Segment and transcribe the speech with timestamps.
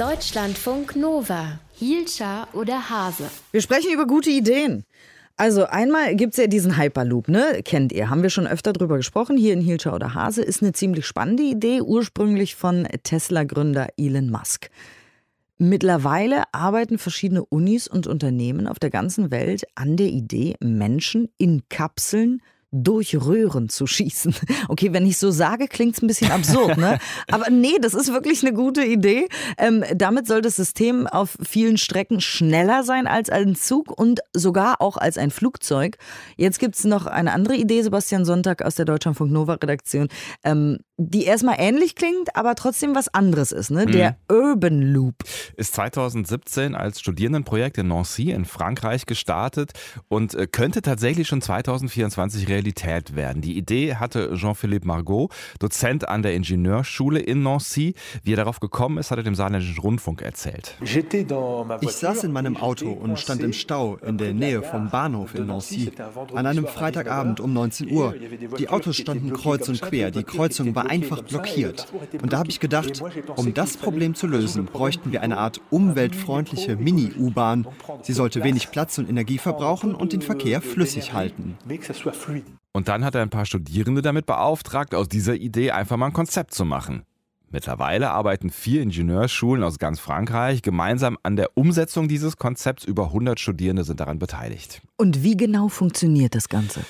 [0.00, 1.58] Deutschlandfunk Nova.
[1.74, 3.24] Hielscher oder Hase?
[3.52, 4.84] Wir sprechen über gute Ideen.
[5.36, 7.60] Also einmal gibt es ja diesen Hyperloop, ne?
[7.66, 9.36] Kennt ihr, haben wir schon öfter drüber gesprochen.
[9.36, 14.70] Hier in Hielscher oder Hase ist eine ziemlich spannende Idee, ursprünglich von Tesla-Gründer Elon Musk.
[15.58, 21.68] Mittlerweile arbeiten verschiedene Unis und Unternehmen auf der ganzen Welt an der Idee, Menschen in
[21.68, 22.40] Kapseln
[22.72, 24.34] durch Röhren zu schießen.
[24.68, 26.98] Okay, wenn ich so sage, klingt es ein bisschen absurd, ne?
[27.30, 29.28] Aber nee, das ist wirklich eine gute Idee.
[29.58, 34.80] Ähm, damit soll das System auf vielen Strecken schneller sein als ein Zug und sogar
[34.80, 35.96] auch als ein Flugzeug.
[36.36, 40.08] Jetzt gibt es noch eine andere Idee, Sebastian Sonntag aus der Deutschlandfunk Nova Redaktion,
[40.44, 43.86] ähm, die erstmal ähnlich klingt, aber trotzdem was anderes ist, ne?
[43.86, 44.36] Der mhm.
[44.36, 45.14] Urban Loop.
[45.56, 49.72] Ist 2017 als Studierendenprojekt in Nancy in Frankreich gestartet
[50.08, 53.40] und äh, könnte tatsächlich schon 2024 realisiert Realität werden.
[53.40, 57.94] Die Idee hatte Jean-Philippe Margot, Dozent an der Ingenieurschule in Nancy.
[58.22, 60.76] Wie er darauf gekommen ist, hat er dem Saarländischen Rundfunk erzählt.
[60.82, 65.46] Ich saß in meinem Auto und stand im Stau in der Nähe vom Bahnhof in
[65.46, 65.90] Nancy
[66.34, 68.14] an einem Freitagabend um 19 Uhr.
[68.58, 71.90] Die Autos standen kreuz und quer, die Kreuzung war einfach blockiert.
[72.20, 73.02] Und da habe ich gedacht,
[73.36, 77.66] um das Problem zu lösen, bräuchten wir eine Art umweltfreundliche Mini-U-Bahn.
[78.02, 81.56] Sie sollte wenig Platz und Energie verbrauchen und den Verkehr flüssig halten.
[82.72, 86.12] Und dann hat er ein paar Studierende damit beauftragt, aus dieser Idee einfach mal ein
[86.12, 87.04] Konzept zu machen.
[87.52, 92.84] Mittlerweile arbeiten vier Ingenieurschulen aus ganz Frankreich gemeinsam an der Umsetzung dieses Konzepts.
[92.84, 94.82] Über 100 Studierende sind daran beteiligt.
[95.00, 96.82] Und wie genau funktioniert das Ganze?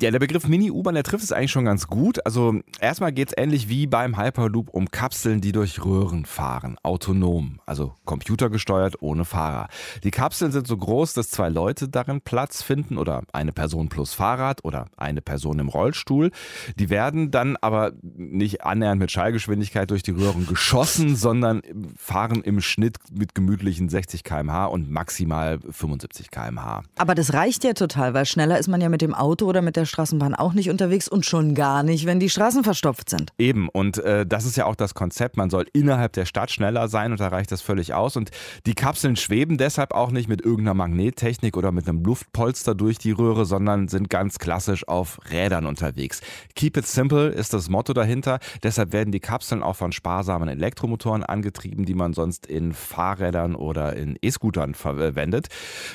[0.00, 2.24] Ja, der Begriff Mini-U-Bahn, der trifft es eigentlich schon ganz gut.
[2.24, 7.58] Also erstmal geht es ähnlich wie beim Hyperloop um Kapseln, die durch Röhren fahren, autonom,
[7.66, 9.66] also computergesteuert ohne Fahrer.
[10.04, 14.14] Die Kapseln sind so groß, dass zwei Leute darin Platz finden oder eine Person plus
[14.14, 16.30] Fahrrad oder eine Person im Rollstuhl.
[16.78, 21.62] Die werden dann aber nicht annähernd mit Schallgeschwindigkeit durch die Röhren geschossen, sondern
[21.96, 26.82] fahren im Schnitt mit gemütlichen 60 km/h und maximal 75 km/h.
[26.96, 29.76] Aber das reicht ja total, weil schneller ist man ja mit dem Auto oder mit
[29.76, 33.32] der Straßenbahn auch nicht unterwegs und schon gar nicht, wenn die Straßen verstopft sind.
[33.38, 35.36] Eben, und äh, das ist ja auch das Konzept.
[35.36, 38.16] Man soll innerhalb der Stadt schneller sein und da reicht das völlig aus.
[38.16, 38.30] Und
[38.66, 43.12] die Kapseln schweben deshalb auch nicht mit irgendeiner Magnettechnik oder mit einem Luftpolster durch die
[43.12, 46.20] Röhre, sondern sind ganz klassisch auf Rädern unterwegs.
[46.54, 48.38] Keep it simple ist das Motto dahinter.
[48.62, 53.96] Deshalb werden die Kapseln auch von sparsamen Elektromotoren angetrieben, die man sonst in Fahrrädern oder
[53.96, 55.48] in E-Scootern verwendet.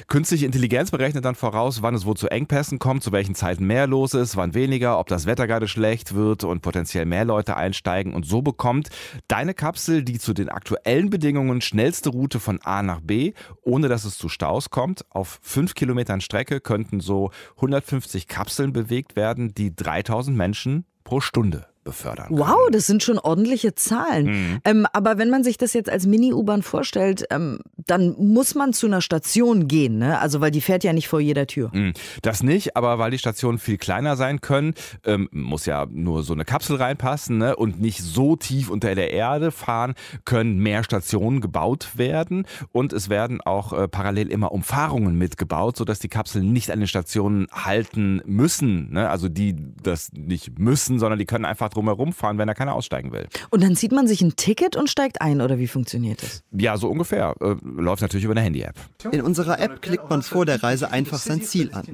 [0.07, 1.50] Künstliche Intelligenz berechnet dann voraus,
[1.81, 5.07] wann es wo zu Engpässen kommt, zu welchen Zeiten mehr los ist, wann weniger, ob
[5.07, 8.13] das Wetter gerade schlecht wird und potenziell mehr Leute einsteigen.
[8.13, 8.89] Und so bekommt
[9.28, 14.06] deine Kapsel die zu den aktuellen Bedingungen schnellste Route von A nach B, ohne dass
[14.06, 15.06] es zu Staus kommt.
[15.09, 21.71] Auf fünf Kilometern Strecke könnten so 150 Kapseln bewegt werden, die 3000 Menschen pro Stunde
[21.84, 22.28] befördern.
[22.28, 22.40] Können.
[22.40, 24.25] Wow, das sind schon ordentliche Zahlen.
[24.25, 24.59] Mhm.
[24.66, 28.88] Ähm, aber wenn man sich das jetzt als Mini-U-Bahn vorstellt, ähm, dann muss man zu
[28.88, 30.19] einer Station gehen, ne?
[30.19, 31.72] Also weil die fährt ja nicht vor jeder Tür.
[31.74, 31.94] Mhm.
[32.22, 34.74] Das nicht, aber weil die Stationen viel kleiner sein können,
[35.06, 37.56] ähm, muss ja nur so eine Kapsel reinpassen ne?
[37.56, 43.09] und nicht so tief unter der Erde fahren, können mehr Stationen gebaut werden und es
[43.09, 48.22] werden auch äh, parallel immer Umfahrungen mitgebaut, sodass die Kapseln nicht an den Stationen halten
[48.25, 48.92] müssen.
[48.92, 49.09] Ne?
[49.09, 53.12] Also die das nicht müssen, sondern die können einfach drumherum fahren, wenn da keiner aussteigen
[53.12, 53.28] will.
[53.50, 56.44] Und dann zieht man sich ein Ticket und steigt ein, oder wie funktioniert das?
[56.52, 57.36] Ja, so ungefähr.
[57.42, 58.76] Äh, läuft natürlich über eine Handy-App.
[59.12, 61.86] In unserer App klickt man vor der Reise einfach sein Ziel an.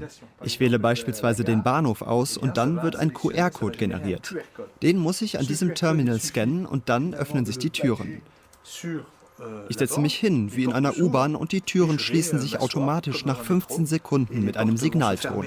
[0.43, 4.35] Ich wähle beispielsweise den Bahnhof aus und dann wird ein QR-Code generiert.
[4.81, 8.21] Den muss ich an diesem Terminal scannen und dann öffnen sich die Türen.
[9.69, 13.39] Ich setze mich hin, wie in einer U-Bahn, und die Türen schließen sich automatisch nach
[13.39, 15.45] 15 Sekunden mit einem Signalton.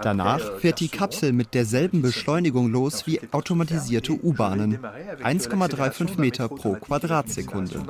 [0.00, 4.78] Danach fährt die Kapsel mit derselben Beschleunigung los wie automatisierte U-Bahnen.
[5.22, 7.82] 1,35 Meter pro Quadratsekunde.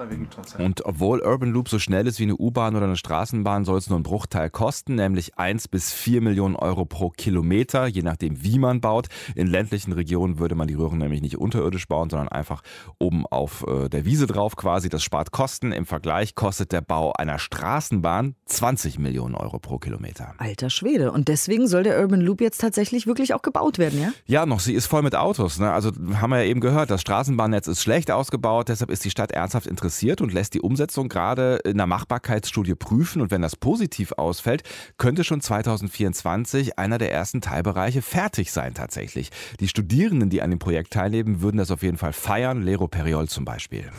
[0.58, 3.88] Und obwohl Urban Loop so schnell ist wie eine U-Bahn oder eine Straßenbahn, soll es
[3.88, 8.58] nur einen Bruchteil kosten, nämlich 1 bis 4 Millionen Euro pro Kilometer, je nachdem wie
[8.58, 9.08] man baut.
[9.34, 12.62] In ländlichen Regionen würde man die Röhren nämlich nicht unterirdisch bauen, sondern einfach
[12.98, 14.88] oben auf äh, der Wiese drauf quasi.
[14.88, 15.72] Das spart Kosten.
[15.72, 20.34] Im Vergleich kostet der Bau einer Straßenbahn 20 Millionen Euro pro Kilometer.
[20.38, 21.12] Alter Schwede.
[21.12, 24.12] Und deswegen soll der Urban Loop jetzt tatsächlich wirklich auch gebaut werden, ja?
[24.26, 24.60] Ja, noch.
[24.60, 25.58] Sie ist voll mit Autos.
[25.58, 25.70] Ne?
[25.70, 28.68] Also haben wir ja eben gehört, das Straßenbahnnetz ist schlecht ausgebaut.
[28.68, 33.20] Deshalb ist die Stadt ernsthaft interessiert und lässt die Umsetzung gerade in einer Machbarkeitsstudie prüfen.
[33.20, 34.62] Und wenn das positiv ausfällt,
[34.96, 39.30] könnte schon 2024 einer der ersten Teilbereiche fertig sein tatsächlich.
[39.60, 42.62] Die Studierenden, die an dem Projekt teilnehmen, würden das auf jeden Fall feiern.
[42.62, 43.90] Lero Periol zum Beispiel.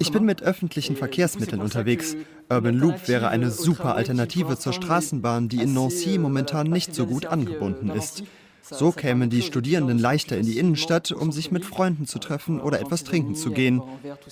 [0.00, 2.16] Ich bin mit öffentlichen Verkehrsmitteln unterwegs.
[2.48, 7.26] Urban Loop wäre eine super Alternative zur Straßenbahn, die in Nancy momentan nicht so gut
[7.26, 8.24] angebunden ist.
[8.62, 12.80] So kämen die Studierenden leichter in die Innenstadt, um sich mit Freunden zu treffen oder
[12.80, 13.82] etwas trinken zu gehen.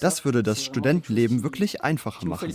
[0.00, 2.50] Das würde das Studentenleben wirklich einfacher machen.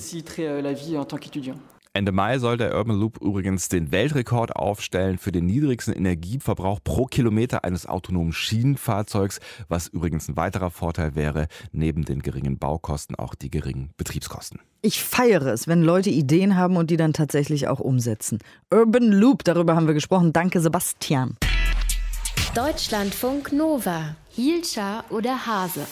[1.96, 7.06] Ende Mai soll der Urban Loop übrigens den Weltrekord aufstellen für den niedrigsten Energieverbrauch pro
[7.06, 13.36] Kilometer eines autonomen Schienenfahrzeugs, was übrigens ein weiterer Vorteil wäre, neben den geringen Baukosten auch
[13.36, 14.60] die geringen Betriebskosten.
[14.82, 18.40] Ich feiere es, wenn Leute Ideen haben und die dann tatsächlich auch umsetzen.
[18.72, 20.34] Urban Loop, darüber haben wir gesprochen.
[20.34, 21.38] Danke, Sebastian.
[22.56, 24.16] Deutschlandfunk Nova.
[24.32, 25.86] Hielscher oder Hase?